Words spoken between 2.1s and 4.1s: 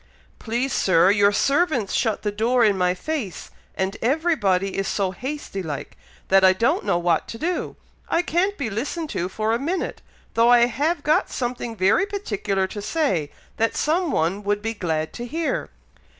the door in my face, and